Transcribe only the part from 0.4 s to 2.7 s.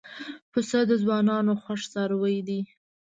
پسه د ځوانانو خوښ څاروی دی.